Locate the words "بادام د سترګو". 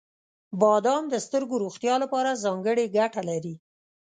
0.61-1.55